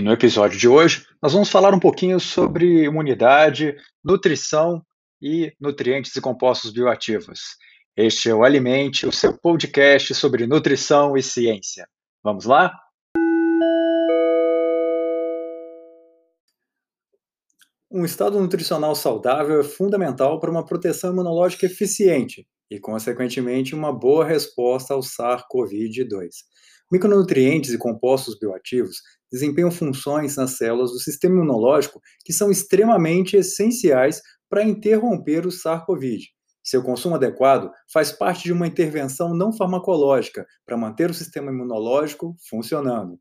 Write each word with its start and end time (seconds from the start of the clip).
E 0.00 0.02
no 0.02 0.12
episódio 0.12 0.58
de 0.58 0.66
hoje, 0.66 1.04
nós 1.22 1.34
vamos 1.34 1.50
falar 1.50 1.74
um 1.74 1.78
pouquinho 1.78 2.18
sobre 2.18 2.84
imunidade, 2.84 3.76
nutrição 4.02 4.82
e 5.20 5.52
nutrientes 5.60 6.16
e 6.16 6.22
compostos 6.22 6.70
bioativos. 6.70 7.58
Este 7.94 8.30
é 8.30 8.34
o 8.34 8.42
Alimente, 8.42 9.06
o 9.06 9.12
seu 9.12 9.36
podcast 9.36 10.14
sobre 10.14 10.46
nutrição 10.46 11.18
e 11.18 11.22
ciência. 11.22 11.86
Vamos 12.24 12.46
lá? 12.46 12.72
Um 17.90 18.02
estado 18.02 18.40
nutricional 18.40 18.94
saudável 18.94 19.60
é 19.60 19.64
fundamental 19.64 20.40
para 20.40 20.50
uma 20.50 20.64
proteção 20.64 21.12
imunológica 21.12 21.66
eficiente 21.66 22.46
e, 22.70 22.80
consequentemente, 22.80 23.74
uma 23.74 23.92
boa 23.92 24.24
resposta 24.24 24.94
ao 24.94 25.00
SARS-CoV-2. 25.00 26.30
Micronutrientes 26.90 27.74
e 27.74 27.78
compostos 27.78 28.38
bioativos 28.38 28.96
desempenham 29.30 29.70
funções 29.70 30.36
nas 30.36 30.56
células 30.56 30.90
do 30.90 30.98
sistema 30.98 31.36
imunológico 31.36 32.00
que 32.24 32.32
são 32.32 32.50
extremamente 32.50 33.36
essenciais 33.36 34.20
para 34.48 34.64
interromper 34.64 35.46
o 35.46 35.50
SARS-CoV. 35.50 36.18
Seu 36.62 36.82
consumo 36.82 37.14
adequado 37.14 37.70
faz 37.92 38.12
parte 38.12 38.44
de 38.44 38.52
uma 38.52 38.66
intervenção 38.66 39.34
não 39.34 39.52
farmacológica 39.52 40.46
para 40.66 40.76
manter 40.76 41.10
o 41.10 41.14
sistema 41.14 41.50
imunológico 41.50 42.36
funcionando. 42.48 43.18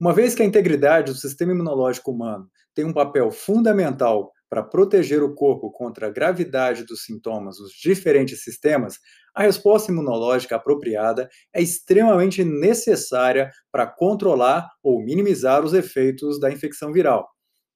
Uma 0.00 0.12
vez 0.12 0.34
que 0.34 0.42
a 0.42 0.46
integridade 0.46 1.12
do 1.12 1.18
sistema 1.18 1.52
imunológico 1.52 2.12
humano 2.12 2.48
tem 2.74 2.84
um 2.84 2.92
papel 2.92 3.30
fundamental 3.32 4.30
para 4.48 4.62
proteger 4.62 5.22
o 5.22 5.34
corpo 5.34 5.70
contra 5.70 6.06
a 6.06 6.10
gravidade 6.10 6.84
dos 6.84 7.04
sintomas 7.04 7.58
dos 7.58 7.72
diferentes 7.72 8.42
sistemas, 8.42 8.98
a 9.34 9.42
resposta 9.42 9.92
imunológica 9.92 10.56
apropriada 10.56 11.28
é 11.54 11.62
extremamente 11.62 12.42
necessária 12.42 13.50
para 13.70 13.86
controlar 13.86 14.68
ou 14.82 15.02
minimizar 15.02 15.64
os 15.64 15.74
efeitos 15.74 16.40
da 16.40 16.50
infecção 16.50 16.92
viral. 16.92 17.28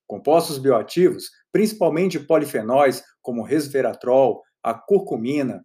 Compostos 0.07 0.59
bioativos, 0.59 1.31
principalmente 1.53 2.19
polifenóis 2.19 3.03
como 3.21 3.43
resveratrol, 3.43 4.43
a 4.63 4.75
curcumina, 4.75 5.65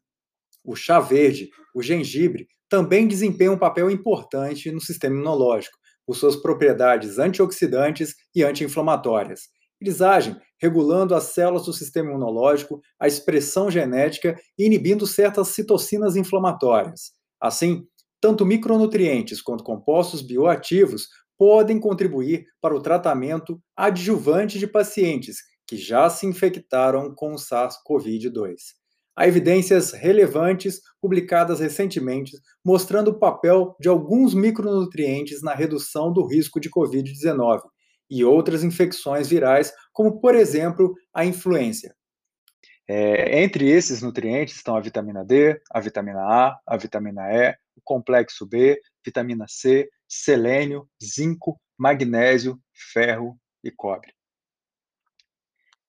o 0.63 0.75
chá 0.75 0.99
verde, 0.99 1.49
o 1.73 1.81
gengibre, 1.81 2.47
também 2.69 3.07
desempenham 3.07 3.53
um 3.53 3.59
papel 3.59 3.89
importante 3.89 4.71
no 4.71 4.81
sistema 4.81 5.15
imunológico, 5.15 5.77
por 6.05 6.15
suas 6.15 6.37
propriedades 6.37 7.19
antioxidantes 7.19 8.15
e 8.33 8.41
anti-inflamatórias. 8.41 9.49
Eles 9.79 10.01
agem 10.01 10.35
regulando 10.59 11.13
as 11.13 11.25
células 11.25 11.65
do 11.65 11.73
sistema 11.73 12.09
imunológico, 12.09 12.81
a 12.99 13.07
expressão 13.07 13.69
genética 13.69 14.35
e 14.57 14.65
inibindo 14.65 15.05
certas 15.05 15.49
citocinas 15.49 16.15
inflamatórias. 16.15 17.11
Assim, 17.39 17.85
tanto 18.19 18.45
micronutrientes 18.45 19.41
quanto 19.41 19.63
compostos 19.63 20.21
bioativos 20.21 21.07
podem 21.37 21.79
contribuir 21.79 22.45
para 22.59 22.75
o 22.75 22.81
tratamento 22.81 23.61
adjuvante 23.75 24.57
de 24.57 24.65
pacientes 24.65 25.37
que 25.67 25.77
já 25.77 26.09
se 26.09 26.25
infectaram 26.25 27.13
com 27.13 27.33
o 27.33 27.37
SARS-CoV-2. 27.37 28.55
Há 29.15 29.27
evidências 29.27 29.91
relevantes 29.91 30.79
publicadas 31.01 31.59
recentemente 31.59 32.37
mostrando 32.63 33.09
o 33.09 33.19
papel 33.19 33.75
de 33.79 33.89
alguns 33.89 34.33
micronutrientes 34.33 35.41
na 35.41 35.53
redução 35.53 36.13
do 36.13 36.25
risco 36.25 36.59
de 36.59 36.69
Covid-19, 36.69 37.61
e 38.09 38.23
outras 38.23 38.63
infecções 38.63 39.27
virais, 39.27 39.73
como, 39.91 40.19
por 40.19 40.35
exemplo, 40.35 40.95
a 41.13 41.25
influenza. 41.25 41.95
É, 42.87 43.41
entre 43.43 43.69
esses 43.69 44.01
nutrientes 44.01 44.55
estão 44.55 44.75
a 44.75 44.79
vitamina 44.79 45.25
D, 45.25 45.61
a 45.69 45.79
vitamina 45.81 46.21
A, 46.21 46.59
a 46.65 46.77
vitamina 46.77 47.21
E, 47.33 47.51
o 47.75 47.81
complexo 47.83 48.45
B, 48.45 48.81
vitamina 49.05 49.45
C, 49.47 49.89
selênio, 50.07 50.87
zinco, 51.03 51.59
magnésio, 51.77 52.59
ferro 52.93 53.37
e 53.61 53.69
cobre. 53.69 54.13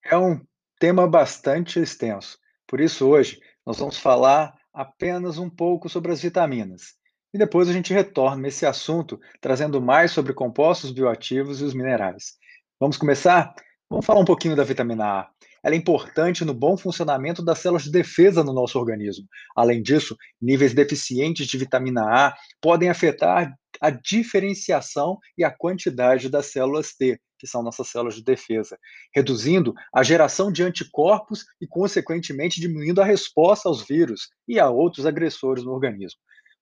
É 0.04 0.16
um 0.16 0.44
tema 0.80 1.06
bastante 1.06 1.78
extenso, 1.78 2.38
por 2.66 2.80
isso 2.80 3.06
hoje 3.06 3.40
nós 3.64 3.78
vamos 3.78 3.98
falar 3.98 4.58
apenas 4.72 5.38
um 5.38 5.50
pouco 5.50 5.88
sobre 5.88 6.10
as 6.10 6.20
vitaminas. 6.20 6.97
E 7.32 7.36
depois 7.36 7.68
a 7.68 7.74
gente 7.74 7.92
retorna 7.92 8.40
nesse 8.40 8.64
assunto, 8.64 9.20
trazendo 9.38 9.82
mais 9.82 10.12
sobre 10.12 10.32
compostos 10.32 10.90
bioativos 10.90 11.60
e 11.60 11.64
os 11.64 11.74
minerais. 11.74 12.38
Vamos 12.80 12.96
começar? 12.96 13.54
Vamos 13.90 14.06
falar 14.06 14.20
um 14.20 14.24
pouquinho 14.24 14.56
da 14.56 14.64
vitamina 14.64 15.04
A. 15.04 15.30
Ela 15.62 15.74
é 15.74 15.78
importante 15.78 16.42
no 16.42 16.54
bom 16.54 16.74
funcionamento 16.78 17.44
das 17.44 17.58
células 17.58 17.82
de 17.82 17.90
defesa 17.90 18.42
no 18.42 18.54
nosso 18.54 18.78
organismo. 18.78 19.26
Além 19.54 19.82
disso, 19.82 20.16
níveis 20.40 20.72
deficientes 20.72 21.46
de 21.46 21.58
vitamina 21.58 22.02
A 22.02 22.34
podem 22.62 22.88
afetar 22.88 23.52
a 23.78 23.90
diferenciação 23.90 25.18
e 25.36 25.44
a 25.44 25.50
quantidade 25.50 26.30
das 26.30 26.46
células 26.46 26.94
T, 26.94 27.20
que 27.38 27.46
são 27.46 27.62
nossas 27.62 27.88
células 27.88 28.14
de 28.14 28.24
defesa, 28.24 28.78
reduzindo 29.14 29.74
a 29.94 30.02
geração 30.02 30.50
de 30.50 30.62
anticorpos 30.62 31.44
e, 31.60 31.66
consequentemente, 31.66 32.58
diminuindo 32.58 33.02
a 33.02 33.04
resposta 33.04 33.68
aos 33.68 33.86
vírus 33.86 34.30
e 34.48 34.58
a 34.58 34.70
outros 34.70 35.04
agressores 35.04 35.62
no 35.62 35.72
organismo 35.72 36.18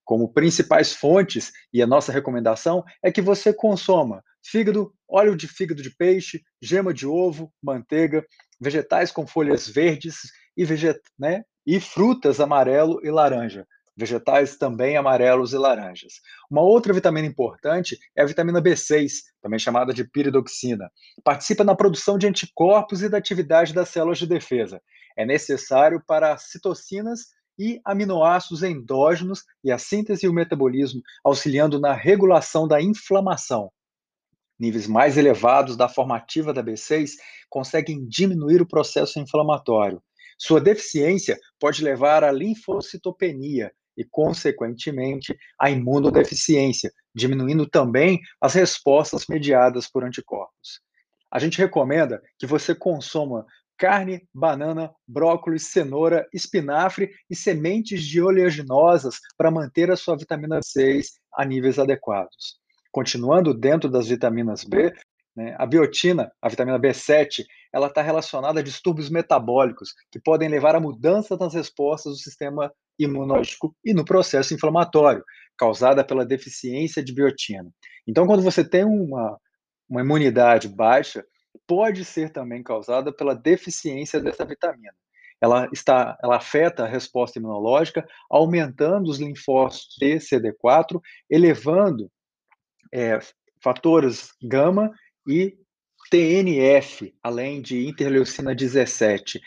como 0.06 0.32
principais 0.32 0.92
fontes, 0.92 1.52
e 1.72 1.82
a 1.82 1.86
nossa 1.86 2.12
recomendação 2.12 2.82
é 3.02 3.10
que 3.10 3.20
você 3.20 3.52
consoma 3.52 4.22
fígado, 4.42 4.94
óleo 5.08 5.36
de 5.36 5.48
fígado 5.48 5.82
de 5.82 5.90
peixe, 5.90 6.42
gema 6.62 6.94
de 6.94 7.06
ovo, 7.06 7.52
manteiga, 7.60 8.24
vegetais 8.60 9.10
com 9.10 9.26
folhas 9.26 9.68
verdes 9.68 10.18
e, 10.56 10.64
veget 10.64 11.00
né, 11.18 11.42
e 11.66 11.80
frutas 11.80 12.40
amarelo 12.40 13.00
e 13.04 13.10
laranja. 13.10 13.66
Vegetais 13.98 14.56
também 14.56 14.96
amarelos 14.96 15.54
e 15.54 15.58
laranjas. 15.58 16.20
Uma 16.50 16.60
outra 16.60 16.92
vitamina 16.92 17.26
importante 17.26 17.98
é 18.14 18.22
a 18.22 18.26
vitamina 18.26 18.60
B6, 18.62 19.10
também 19.40 19.58
chamada 19.58 19.92
de 19.92 20.04
piridoxina. 20.04 20.90
Participa 21.24 21.64
na 21.64 21.74
produção 21.74 22.18
de 22.18 22.26
anticorpos 22.26 23.02
e 23.02 23.08
da 23.08 23.16
atividade 23.16 23.72
das 23.72 23.88
células 23.88 24.18
de 24.18 24.26
defesa. 24.26 24.82
É 25.16 25.24
necessário 25.24 26.00
para 26.06 26.36
citocinas 26.36 27.20
e 27.58 27.80
aminoácidos 27.84 28.62
endógenos 28.62 29.44
e 29.62 29.70
a 29.72 29.78
síntese 29.78 30.26
e 30.26 30.28
o 30.28 30.32
metabolismo, 30.32 31.02
auxiliando 31.24 31.80
na 31.80 31.92
regulação 31.92 32.66
da 32.66 32.80
inflamação. 32.80 33.70
Níveis 34.58 34.86
mais 34.86 35.16
elevados 35.16 35.76
da 35.76 35.88
formativa 35.88 36.52
da 36.52 36.62
B6 36.62 37.12
conseguem 37.48 38.06
diminuir 38.06 38.62
o 38.62 38.66
processo 38.66 39.18
inflamatório. 39.18 40.02
Sua 40.38 40.60
deficiência 40.60 41.38
pode 41.58 41.82
levar 41.82 42.24
à 42.24 42.32
linfocitopenia 42.32 43.72
e, 43.96 44.04
consequentemente, 44.04 45.36
à 45.58 45.70
imunodeficiência, 45.70 46.92
diminuindo 47.14 47.66
também 47.66 48.20
as 48.40 48.54
respostas 48.54 49.26
mediadas 49.26 49.88
por 49.88 50.04
anticorpos. 50.04 50.80
A 51.30 51.38
gente 51.38 51.58
recomenda 51.58 52.22
que 52.38 52.46
você 52.46 52.74
consuma 52.74 53.46
carne, 53.78 54.26
banana, 54.34 54.92
brócolis, 55.06 55.66
cenoura, 55.66 56.26
espinafre 56.32 57.10
e 57.30 57.36
sementes 57.36 58.02
de 58.02 58.20
oleaginosas 58.20 59.18
para 59.36 59.50
manter 59.50 59.90
a 59.90 59.96
sua 59.96 60.16
vitamina 60.16 60.60
B6 60.60 61.06
a 61.34 61.44
níveis 61.44 61.78
adequados. 61.78 62.58
Continuando 62.90 63.52
dentro 63.52 63.90
das 63.90 64.08
vitaminas 64.08 64.64
B, 64.64 64.92
né, 65.36 65.54
a 65.58 65.66
biotina, 65.66 66.32
a 66.40 66.48
vitamina 66.48 66.80
B7, 66.80 67.44
ela 67.72 67.88
está 67.88 68.00
relacionada 68.00 68.60
a 68.60 68.62
distúrbios 68.62 69.10
metabólicos 69.10 69.90
que 70.10 70.18
podem 70.18 70.48
levar 70.48 70.74
a 70.74 70.80
mudança 70.80 71.36
nas 71.36 71.52
respostas 71.52 72.14
do 72.14 72.18
sistema 72.18 72.72
imunológico 72.98 73.76
e 73.84 73.92
no 73.92 74.04
processo 74.04 74.54
inflamatório, 74.54 75.22
causada 75.58 76.02
pela 76.02 76.24
deficiência 76.24 77.04
de 77.04 77.12
biotina. 77.12 77.70
Então, 78.06 78.26
quando 78.26 78.42
você 78.42 78.66
tem 78.66 78.84
uma, 78.84 79.38
uma 79.88 80.00
imunidade 80.00 80.68
baixa, 80.68 81.22
pode 81.66 82.04
ser 82.04 82.30
também 82.30 82.62
causada 82.62 83.12
pela 83.12 83.34
deficiência 83.34 84.20
dessa 84.20 84.44
vitamina. 84.44 84.94
Ela, 85.40 85.68
está, 85.72 86.16
ela 86.22 86.36
afeta 86.36 86.84
a 86.84 86.88
resposta 86.88 87.38
imunológica, 87.38 88.06
aumentando 88.30 89.10
os 89.10 89.18
linfócitos 89.18 89.96
T, 89.96 90.16
CD4, 90.16 91.00
elevando 91.28 92.10
é, 92.92 93.18
fatores 93.62 94.30
gama 94.42 94.90
e 95.28 95.56
TNF, 96.10 97.14
além 97.22 97.60
de 97.60 97.86
interleucina 97.86 98.54
17. 98.54 99.40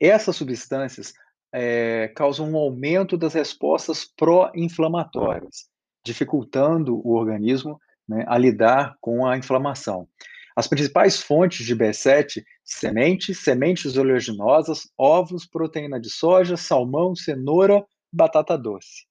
Essas 0.00 0.36
substâncias 0.36 1.14
é, 1.52 2.08
causam 2.08 2.50
um 2.50 2.56
aumento 2.56 3.16
das 3.16 3.34
respostas 3.34 4.04
pró-inflamatórias, 4.04 5.68
dificultando 6.04 6.96
o 7.06 7.14
organismo 7.14 7.80
né, 8.08 8.24
a 8.28 8.36
lidar 8.36 8.96
com 9.00 9.26
a 9.26 9.36
inflamação. 9.36 10.06
As 10.56 10.68
principais 10.68 11.20
fontes 11.20 11.66
de 11.66 11.74
B7, 11.74 12.44
sementes, 12.64 13.42
sementes 13.42 13.96
oleaginosas, 13.96 14.88
ovos, 14.96 15.44
proteína 15.44 15.98
de 15.98 16.08
soja, 16.08 16.56
salmão, 16.56 17.16
cenoura, 17.16 17.84
batata 18.12 18.56
doce. 18.56 19.06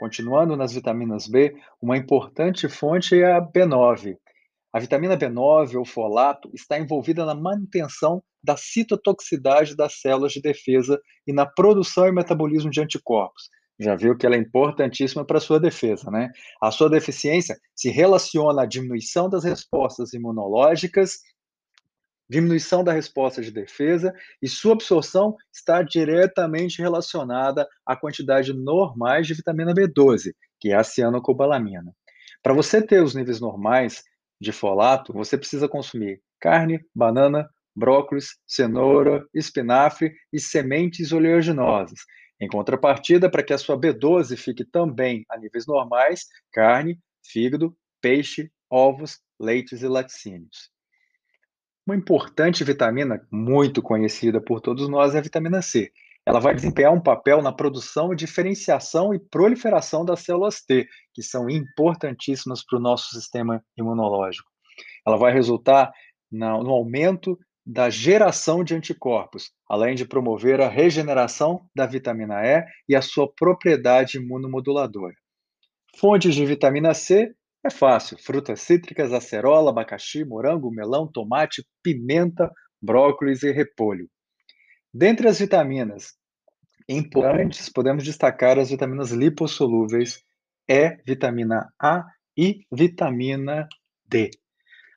Continuando 0.00 0.56
nas 0.56 0.72
vitaminas 0.72 1.28
B, 1.28 1.54
uma 1.80 1.96
importante 1.96 2.68
fonte 2.68 3.20
é 3.20 3.32
a 3.32 3.40
B9. 3.40 4.16
A 4.72 4.80
vitamina 4.80 5.16
B9 5.16 5.76
ou 5.76 5.84
folato 5.84 6.50
está 6.52 6.78
envolvida 6.78 7.24
na 7.24 7.34
manutenção 7.34 8.22
da 8.42 8.56
citotoxicidade 8.56 9.76
das 9.76 10.00
células 10.00 10.32
de 10.32 10.40
defesa 10.40 11.00
e 11.26 11.32
na 11.32 11.46
produção 11.46 12.08
e 12.08 12.12
metabolismo 12.12 12.70
de 12.70 12.80
anticorpos, 12.80 13.48
Já 13.78 13.94
viu 13.94 14.16
que 14.16 14.26
ela 14.26 14.34
é 14.34 14.38
importantíssima 14.38 15.24
para 15.24 15.38
a 15.38 15.40
sua 15.40 15.60
defesa, 15.60 16.10
né? 16.10 16.30
A 16.60 16.70
sua 16.70 16.90
deficiência 16.90 17.56
se 17.74 17.90
relaciona 17.90 18.62
à 18.62 18.66
diminuição 18.66 19.28
das 19.28 19.44
respostas 19.44 20.12
imunológicas, 20.12 21.20
diminuição 22.28 22.84
da 22.84 22.92
resposta 22.92 23.40
de 23.40 23.50
defesa, 23.50 24.12
e 24.42 24.48
sua 24.48 24.74
absorção 24.74 25.36
está 25.52 25.82
diretamente 25.82 26.82
relacionada 26.82 27.66
à 27.86 27.96
quantidade 27.96 28.52
normais 28.52 29.26
de 29.26 29.34
vitamina 29.34 29.72
B12, 29.72 30.32
que 30.60 30.72
é 30.72 30.74
a 30.74 30.84
cianocobalamina. 30.84 31.94
Para 32.42 32.54
você 32.54 32.82
ter 32.82 33.02
os 33.02 33.14
níveis 33.14 33.40
normais 33.40 34.02
de 34.40 34.52
folato, 34.52 35.12
você 35.12 35.38
precisa 35.38 35.68
consumir 35.68 36.20
carne, 36.40 36.80
banana, 36.94 37.48
brócolis, 37.74 38.36
cenoura, 38.46 39.24
espinafre 39.32 40.12
e 40.32 40.40
sementes 40.40 41.12
oleaginosas. 41.12 42.00
Em 42.40 42.46
contrapartida, 42.46 43.30
para 43.30 43.42
que 43.42 43.52
a 43.52 43.58
sua 43.58 43.78
B12 43.78 44.36
fique 44.36 44.64
também 44.64 45.24
a 45.28 45.36
níveis 45.36 45.66
normais, 45.66 46.26
carne, 46.52 46.98
fígado, 47.24 47.76
peixe, 48.00 48.50
ovos, 48.70 49.20
leites 49.40 49.82
e 49.82 49.88
laticínios. 49.88 50.70
Uma 51.86 51.96
importante 51.96 52.62
vitamina, 52.62 53.26
muito 53.32 53.82
conhecida 53.82 54.40
por 54.40 54.60
todos 54.60 54.88
nós, 54.88 55.14
é 55.14 55.18
a 55.18 55.22
vitamina 55.22 55.62
C. 55.62 55.90
Ela 56.24 56.38
vai 56.38 56.54
desempenhar 56.54 56.92
um 56.92 57.00
papel 57.00 57.40
na 57.40 57.50
produção, 57.50 58.14
diferenciação 58.14 59.14
e 59.14 59.18
proliferação 59.18 60.04
das 60.04 60.20
células 60.20 60.60
T, 60.60 60.86
que 61.14 61.22
são 61.22 61.48
importantíssimas 61.48 62.62
para 62.62 62.78
o 62.78 62.82
nosso 62.82 63.14
sistema 63.14 63.64
imunológico. 63.76 64.50
Ela 65.06 65.16
vai 65.16 65.32
resultar 65.32 65.90
no 66.30 66.70
aumento 66.70 67.38
da 67.70 67.90
geração 67.90 68.64
de 68.64 68.74
anticorpos, 68.74 69.52
além 69.68 69.94
de 69.94 70.06
promover 70.06 70.58
a 70.58 70.70
regeneração 70.70 71.68
da 71.76 71.84
vitamina 71.84 72.42
E 72.42 72.64
e 72.88 72.96
a 72.96 73.02
sua 73.02 73.30
propriedade 73.30 74.16
imunomoduladora. 74.16 75.14
Fontes 75.94 76.34
de 76.34 76.46
vitamina 76.46 76.94
C 76.94 77.30
é 77.62 77.68
fácil: 77.68 78.16
frutas 78.16 78.62
cítricas, 78.62 79.12
acerola, 79.12 79.68
abacaxi, 79.68 80.24
morango, 80.24 80.70
melão, 80.70 81.06
tomate, 81.06 81.62
pimenta, 81.82 82.50
brócolis 82.80 83.42
e 83.42 83.52
repolho. 83.52 84.08
Dentre 84.94 85.28
as 85.28 85.38
vitaminas 85.38 86.14
importantes, 86.88 87.68
podemos 87.68 88.02
destacar 88.02 88.58
as 88.58 88.70
vitaminas 88.70 89.10
lipossolúveis 89.10 90.24
E, 90.66 90.96
vitamina 91.06 91.68
A 91.78 92.06
e 92.34 92.64
vitamina 92.72 93.68
D. 94.06 94.30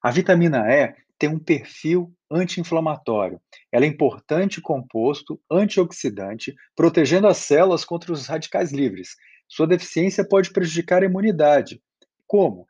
A 0.02 0.10
vitamina 0.10 0.74
E 0.74 0.96
tem 1.22 1.30
um 1.30 1.38
perfil 1.38 2.12
anti-inflamatório. 2.32 3.40
Ela 3.72 3.86
é 3.86 3.88
importante 3.88 4.60
composto 4.60 5.40
antioxidante, 5.52 6.56
protegendo 6.76 7.28
as 7.28 7.38
células 7.38 7.86
contra 7.86 8.12
os 8.12 8.26
radicais 8.26 8.72
livres. 8.72 9.10
Sua 9.48 9.68
deficiência 9.68 10.28
pode 10.28 10.52
prejudicar 10.52 11.04
a 11.04 11.06
imunidade. 11.06 11.80
Como? 12.26 12.66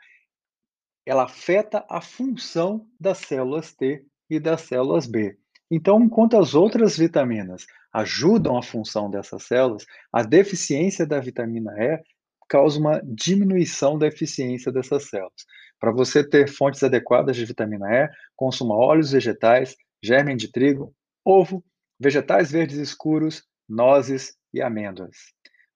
Ela 1.05 1.23
afeta 1.23 1.85
a 1.89 2.01
função 2.01 2.85
das 2.99 3.19
células 3.19 3.71
T 3.71 4.03
e 4.29 4.37
das 4.37 4.59
células 4.63 5.07
B. 5.07 5.37
Então, 5.71 6.03
enquanto 6.03 6.35
as 6.35 6.53
outras 6.53 6.97
vitaminas 6.97 7.65
ajudam 7.93 8.57
a 8.57 8.61
função 8.61 9.09
dessas 9.09 9.43
células, 9.43 9.85
a 10.11 10.23
deficiência 10.23 11.05
da 11.05 11.21
vitamina 11.21 11.71
E 11.77 12.03
causa 12.49 12.77
uma 12.77 13.01
diminuição 13.05 13.97
da 13.97 14.07
eficiência 14.07 14.73
dessas 14.73 15.07
células. 15.07 15.45
Para 15.81 15.91
você 15.91 16.23
ter 16.23 16.47
fontes 16.47 16.83
adequadas 16.83 17.35
de 17.35 17.43
vitamina 17.43 17.87
E, 17.91 18.09
consuma 18.35 18.75
óleos 18.75 19.11
vegetais, 19.11 19.75
germe 20.01 20.35
de 20.35 20.51
trigo, 20.51 20.93
ovo, 21.25 21.65
vegetais 21.99 22.51
verdes 22.51 22.77
escuros, 22.77 23.43
nozes 23.67 24.35
e 24.53 24.61
amêndoas. 24.61 25.17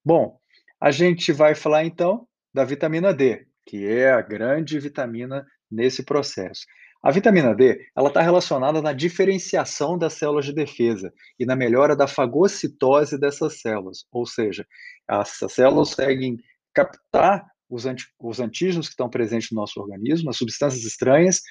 Bom, 0.04 0.38
a 0.80 0.92
gente 0.92 1.34
vai 1.34 1.56
falar 1.56 1.86
então 1.86 2.28
da 2.54 2.64
vitamina 2.64 3.12
D, 3.12 3.48
que 3.66 3.88
é 3.88 4.12
a 4.12 4.22
grande 4.22 4.80
vitamina 4.80 5.44
nesse 5.72 6.06
processo. 6.06 6.66
A 7.02 7.10
vitamina 7.10 7.56
D 7.56 7.80
ela 7.96 8.10
está 8.10 8.22
relacionada 8.22 8.84
na 8.84 8.94
diferenciação 8.94 9.98
das 9.98 10.14
células 10.14 10.46
de 10.46 10.54
defesa 10.54 11.12
e 11.40 11.46
na 11.48 11.56
melhora 11.56 11.96
da 11.96 12.08
fagocitose 12.08 13.20
dessas 13.20 13.60
células, 13.60 14.06
ou 14.12 14.26
seja, 14.28 14.66
essas 15.10 15.52
células 15.54 15.90
conseguem 15.90 16.38
captar 16.74 17.44
os, 17.70 17.86
anti, 17.86 18.06
os 18.20 18.40
antígenos 18.40 18.88
que 18.88 18.94
estão 18.94 19.10
presentes 19.10 19.52
no 19.52 19.60
nosso 19.60 19.80
organismo, 19.80 20.30
as 20.30 20.38
substâncias 20.38 20.84
estranhas, 20.84 21.42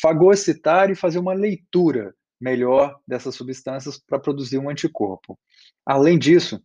fagocitar 0.00 0.90
e 0.90 0.94
fazer 0.94 1.18
uma 1.18 1.34
leitura 1.34 2.14
melhor 2.40 2.98
dessas 3.06 3.34
substâncias 3.34 3.98
para 3.98 4.18
produzir 4.18 4.58
um 4.58 4.70
anticorpo. 4.70 5.38
Além 5.84 6.18
disso, 6.18 6.62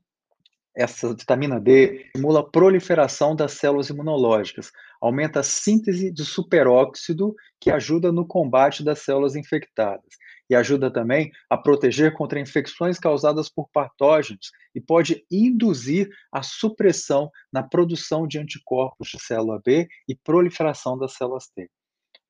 essa 0.75 1.13
vitamina 1.13 1.59
D 1.59 2.05
estimula 2.07 2.39
a 2.39 2.49
proliferação 2.49 3.35
das 3.35 3.53
células 3.53 3.89
imunológicas, 3.89 4.71
aumenta 4.99 5.39
a 5.41 5.43
síntese 5.43 6.11
de 6.11 6.25
superóxido, 6.25 7.35
que 7.59 7.69
ajuda 7.69 8.11
no 8.11 8.25
combate 8.25 8.83
das 8.83 8.99
células 8.99 9.35
infectadas, 9.35 10.15
e 10.49 10.55
ajuda 10.55 10.91
também 10.91 11.31
a 11.49 11.57
proteger 11.57 12.13
contra 12.13 12.39
infecções 12.39 12.99
causadas 12.99 13.49
por 13.49 13.69
patógenos 13.71 14.51
e 14.75 14.81
pode 14.81 15.25
induzir 15.31 16.09
a 16.31 16.43
supressão 16.43 17.29
na 17.51 17.63
produção 17.63 18.27
de 18.27 18.39
anticorpos 18.39 19.09
de 19.09 19.23
célula 19.23 19.61
B 19.63 19.87
e 20.07 20.15
proliferação 20.15 20.97
das 20.97 21.13
células 21.13 21.47
T. 21.47 21.69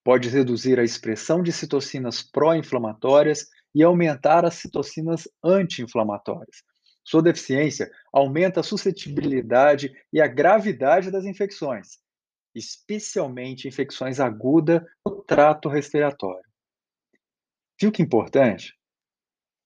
Pode 0.04 0.30
reduzir 0.30 0.80
a 0.80 0.84
expressão 0.84 1.42
de 1.42 1.52
citocinas 1.52 2.22
pró-inflamatórias 2.22 3.48
e 3.74 3.82
aumentar 3.82 4.46
as 4.46 4.56
citocinas 4.56 5.28
anti-inflamatórias 5.44 6.58
sua 7.04 7.22
deficiência 7.22 7.92
aumenta 8.12 8.62
a 8.62 8.64
suscetibilidade 8.64 9.94
e 10.12 10.22
a 10.22 10.28
gravidade 10.28 11.12
das 11.12 11.26
infecções, 11.26 12.00
especialmente 12.56 13.68
infecções 13.68 14.20
agudas 14.20 14.82
no 15.06 15.22
trato 15.22 15.68
respiratório. 15.68 16.53
Viu 17.80 17.92
que 17.92 18.02
importante? 18.02 18.74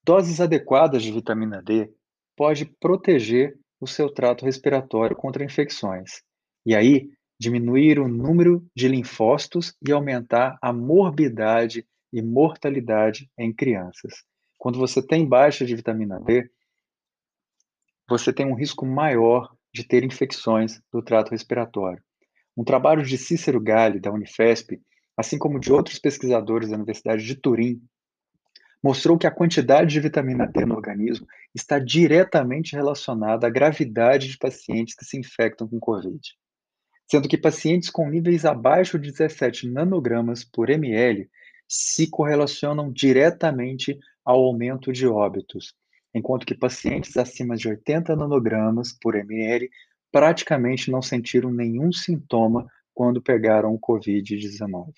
Doses 0.04 0.40
adequadas 0.40 1.04
de 1.04 1.12
vitamina 1.12 1.62
D 1.62 1.92
pode 2.36 2.66
proteger 2.66 3.60
o 3.80 3.88
seu 3.88 4.10
trato 4.10 4.46
respiratório 4.46 5.16
contra 5.16 5.44
infecções. 5.44 6.22
E 6.66 6.76
aí, 6.76 7.10
diminuir 7.40 8.00
o 8.00 8.08
número 8.08 8.66
de 8.76 8.88
linfócitos 8.88 9.76
e 9.86 9.92
aumentar 9.92 10.58
a 10.62 10.74
morbidade 10.74 11.86
e 12.12 12.22
mortalidade 12.22 13.30
em 13.38 13.54
crianças. 13.54 14.24
Quando 14.58 14.80
você 14.80 15.06
tem 15.06 15.28
baixa 15.28 15.66
de 15.66 15.76
vitamina 15.76 16.20
D, 16.20 16.50
você 18.10 18.32
tem 18.32 18.46
um 18.46 18.56
risco 18.56 18.86
maior 18.86 19.54
de 19.74 19.84
ter 19.84 20.04
infecções 20.04 20.82
do 20.92 21.02
trato 21.02 21.32
respiratório. 21.32 22.02
Um 22.56 22.64
trabalho 22.64 23.04
de 23.04 23.18
Cícero 23.18 23.60
Galli, 23.60 24.00
da 24.00 24.12
Unifesp, 24.12 24.82
assim 25.16 25.38
como 25.38 25.60
de 25.60 25.72
outros 25.72 26.00
pesquisadores 26.00 26.70
da 26.70 26.76
Universidade 26.76 27.24
de 27.24 27.36
Turim, 27.36 27.82
mostrou 28.88 29.18
que 29.18 29.28
a 29.28 29.32
quantidade 29.32 29.92
de 29.92 30.00
vitamina 30.00 30.48
D 30.48 30.66
no 30.66 30.74
organismo 30.74 31.28
está 31.54 31.78
diretamente 31.78 32.74
relacionada 32.74 33.46
à 33.46 33.50
gravidade 33.50 34.30
de 34.30 34.38
pacientes 34.38 34.96
que 34.96 35.04
se 35.04 35.20
infectam 35.20 35.68
com 35.68 35.78
Covid. 35.78 36.22
Sendo 37.12 37.28
que 37.28 37.38
pacientes 37.38 37.90
com 37.90 38.10
níveis 38.10 38.46
abaixo 38.46 38.98
de 38.98 39.12
17 39.12 39.70
nanogramas 39.70 40.46
por 40.46 40.70
ml 40.70 41.30
se 41.68 42.10
correlacionam 42.10 42.90
diretamente 42.90 44.00
ao 44.24 44.42
aumento 44.42 44.94
de 44.94 45.06
óbitos, 45.06 45.76
enquanto 46.14 46.46
que 46.46 46.56
pacientes 46.56 47.18
acima 47.18 47.58
de 47.58 47.68
80 47.68 48.16
nanogramas 48.16 48.94
por 48.94 49.16
ml 49.16 49.70
praticamente 50.10 50.90
não 50.90 51.02
sentiram 51.02 51.52
nenhum 51.52 51.92
sintoma 51.92 52.66
quando 52.94 53.22
pegaram 53.22 53.74
o 53.74 53.80
Covid-19. 53.80 54.94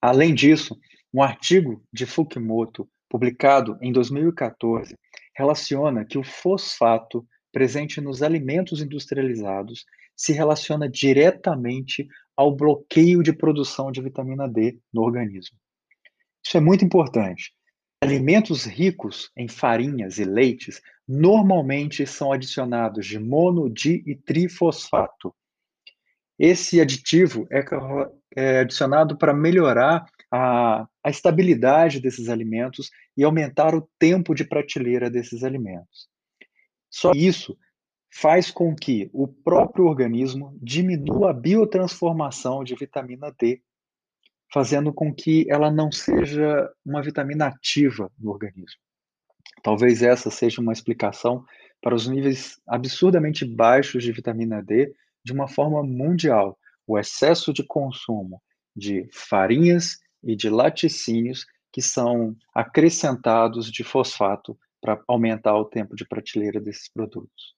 Além 0.00 0.34
disso, 0.34 0.74
um 1.12 1.22
artigo 1.22 1.82
de 1.92 2.06
Fukimoto, 2.06 2.88
publicado 3.08 3.78
em 3.80 3.92
2014, 3.92 4.96
relaciona 5.34 6.04
que 6.04 6.18
o 6.18 6.22
fosfato 6.22 7.26
presente 7.52 8.00
nos 8.00 8.22
alimentos 8.22 8.80
industrializados 8.80 9.84
se 10.16 10.32
relaciona 10.32 10.88
diretamente 10.88 12.06
ao 12.36 12.54
bloqueio 12.54 13.22
de 13.22 13.32
produção 13.32 13.90
de 13.90 14.00
vitamina 14.00 14.48
D 14.48 14.78
no 14.92 15.02
organismo. 15.02 15.56
Isso 16.44 16.56
é 16.56 16.60
muito 16.60 16.84
importante, 16.84 17.52
Alimentos 18.02 18.64
ricos 18.64 19.30
em 19.36 19.46
farinhas 19.46 20.18
e 20.18 20.24
leites 20.24 20.80
normalmente 21.06 22.06
são 22.06 22.32
adicionados 22.32 23.06
de 23.06 23.18
mono, 23.18 23.68
di 23.68 24.02
e 24.06 24.16
trifosfato. 24.16 25.34
Esse 26.42 26.80
aditivo 26.80 27.46
é, 27.52 27.62
é 28.34 28.60
adicionado 28.60 29.18
para 29.18 29.34
melhorar 29.34 30.06
a, 30.32 30.86
a 31.04 31.10
estabilidade 31.10 32.00
desses 32.00 32.30
alimentos 32.30 32.90
e 33.14 33.22
aumentar 33.22 33.74
o 33.74 33.86
tempo 33.98 34.34
de 34.34 34.44
prateleira 34.44 35.10
desses 35.10 35.44
alimentos. 35.44 36.08
Só 36.88 37.12
isso 37.14 37.58
faz 38.10 38.50
com 38.50 38.74
que 38.74 39.10
o 39.12 39.28
próprio 39.28 39.84
organismo 39.84 40.58
diminua 40.62 41.30
a 41.30 41.34
biotransformação 41.34 42.64
de 42.64 42.74
vitamina 42.74 43.30
D 43.38 43.60
fazendo 44.50 44.94
com 44.94 45.14
que 45.14 45.46
ela 45.50 45.70
não 45.70 45.92
seja 45.92 46.72
uma 46.82 47.02
vitamina 47.02 47.48
ativa 47.48 48.10
no 48.18 48.30
organismo. 48.30 48.80
Talvez 49.62 50.02
essa 50.02 50.30
seja 50.30 50.62
uma 50.62 50.72
explicação 50.72 51.44
para 51.82 51.94
os 51.94 52.08
níveis 52.08 52.58
absurdamente 52.66 53.44
baixos 53.44 54.02
de 54.02 54.10
vitamina 54.10 54.62
D 54.62 54.94
de 55.24 55.32
uma 55.32 55.48
forma 55.48 55.82
mundial. 55.82 56.58
O 56.86 56.98
excesso 56.98 57.52
de 57.52 57.64
consumo 57.64 58.42
de 58.74 59.08
farinhas 59.12 59.98
e 60.22 60.36
de 60.36 60.48
laticínios 60.48 61.46
que 61.72 61.82
são 61.82 62.36
acrescentados 62.54 63.70
de 63.70 63.84
fosfato 63.84 64.58
para 64.80 65.02
aumentar 65.06 65.56
o 65.56 65.64
tempo 65.64 65.94
de 65.94 66.06
prateleira 66.06 66.60
desses 66.60 66.88
produtos. 66.88 67.54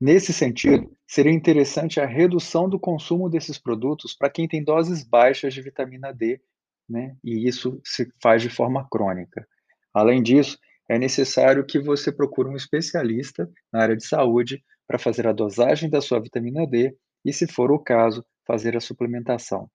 Nesse 0.00 0.32
sentido, 0.32 0.90
seria 1.06 1.32
interessante 1.32 2.00
a 2.00 2.06
redução 2.06 2.68
do 2.68 2.78
consumo 2.78 3.30
desses 3.30 3.56
produtos 3.56 4.14
para 4.14 4.30
quem 4.30 4.48
tem 4.48 4.62
doses 4.62 5.04
baixas 5.04 5.54
de 5.54 5.62
vitamina 5.62 6.12
D, 6.12 6.40
né? 6.88 7.16
E 7.22 7.46
isso 7.46 7.80
se 7.84 8.12
faz 8.20 8.42
de 8.42 8.50
forma 8.50 8.86
crônica. 8.90 9.46
Além 9.94 10.22
disso, 10.22 10.58
é 10.88 10.98
necessário 10.98 11.64
que 11.64 11.78
você 11.78 12.10
procure 12.10 12.48
um 12.48 12.56
especialista 12.56 13.48
na 13.72 13.82
área 13.82 13.96
de 13.96 14.04
saúde 14.04 14.62
para 14.92 14.98
fazer 14.98 15.26
a 15.26 15.32
dosagem 15.32 15.88
da 15.88 16.02
sua 16.02 16.20
vitamina 16.20 16.66
D 16.66 16.94
e, 17.24 17.32
se 17.32 17.46
for 17.46 17.72
o 17.72 17.78
caso, 17.78 18.22
fazer 18.46 18.76
a 18.76 18.80
suplementação. 18.80 19.70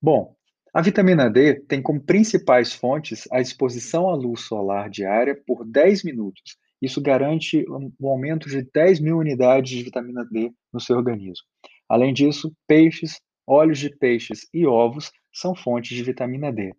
Bom, 0.00 0.36
a 0.72 0.80
vitamina 0.80 1.28
D 1.28 1.58
tem 1.62 1.82
como 1.82 2.00
principais 2.00 2.72
fontes 2.72 3.26
a 3.32 3.40
exposição 3.40 4.08
à 4.08 4.14
luz 4.14 4.42
solar 4.42 4.88
diária 4.88 5.36
por 5.44 5.64
10 5.64 6.04
minutos. 6.04 6.56
Isso 6.80 7.02
garante 7.02 7.64
um 7.68 8.08
aumento 8.08 8.48
de 8.48 8.62
10 8.62 9.00
mil 9.00 9.18
unidades 9.18 9.70
de 9.72 9.82
vitamina 9.82 10.24
D 10.24 10.52
no 10.72 10.78
seu 10.78 10.96
organismo. 10.96 11.44
Além 11.88 12.14
disso, 12.14 12.54
peixes, 12.68 13.20
óleos 13.44 13.80
de 13.80 13.90
peixes 13.90 14.46
e 14.54 14.64
ovos 14.64 15.10
são 15.32 15.52
fontes 15.52 15.96
de 15.96 16.04
vitamina 16.04 16.52
D. 16.52 16.72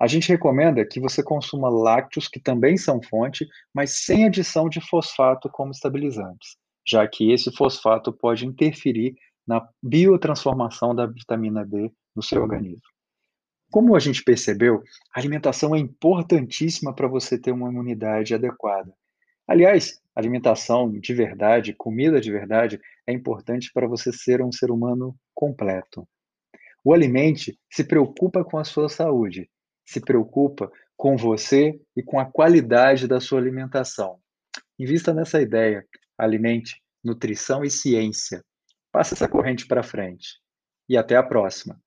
A 0.00 0.06
gente 0.06 0.30
recomenda 0.30 0.86
que 0.86 0.98
você 0.98 1.22
consuma 1.22 1.68
lácteos, 1.68 2.26
que 2.26 2.40
também 2.40 2.78
são 2.78 3.02
fonte, 3.02 3.46
mas 3.72 4.04
sem 4.04 4.24
adição 4.24 4.66
de 4.66 4.80
fosfato 4.80 5.50
como 5.50 5.72
estabilizantes, 5.72 6.56
já 6.86 7.06
que 7.06 7.32
esse 7.32 7.50
fosfato 7.50 8.12
pode 8.12 8.46
interferir 8.46 9.16
na 9.46 9.66
biotransformação 9.82 10.94
da 10.94 11.06
vitamina 11.06 11.64
D 11.64 11.90
no 12.14 12.22
seu 12.22 12.42
organismo. 12.42 12.82
Como 13.70 13.96
a 13.96 13.98
gente 13.98 14.22
percebeu, 14.22 14.82
a 15.12 15.18
alimentação 15.18 15.74
é 15.74 15.78
importantíssima 15.78 16.94
para 16.94 17.08
você 17.08 17.38
ter 17.38 17.52
uma 17.52 17.68
imunidade 17.68 18.34
adequada. 18.34 18.92
Aliás, 19.46 20.00
alimentação 20.14 20.90
de 20.90 21.14
verdade, 21.14 21.74
comida 21.74 22.20
de 22.20 22.30
verdade, 22.30 22.80
é 23.06 23.12
importante 23.12 23.70
para 23.72 23.86
você 23.86 24.12
ser 24.12 24.42
um 24.42 24.50
ser 24.50 24.70
humano 24.70 25.16
completo. 25.34 26.06
O 26.84 26.92
Alimente 26.92 27.58
se 27.70 27.84
preocupa 27.84 28.44
com 28.44 28.58
a 28.58 28.64
sua 28.64 28.88
saúde, 28.88 29.50
se 29.84 30.00
preocupa 30.00 30.70
com 30.96 31.16
você 31.16 31.78
e 31.96 32.02
com 32.02 32.18
a 32.18 32.24
qualidade 32.24 33.06
da 33.06 33.20
sua 33.20 33.38
alimentação. 33.38 34.18
Invista 34.78 35.12
nessa 35.12 35.40
ideia. 35.40 35.84
Alimente, 36.18 36.82
nutrição 37.02 37.64
e 37.64 37.70
ciência. 37.70 38.44
Passa 38.90 39.14
essa 39.14 39.28
corrente 39.28 39.66
para 39.66 39.82
frente. 39.82 40.40
E 40.88 40.96
até 40.96 41.16
a 41.16 41.22
próxima. 41.22 41.80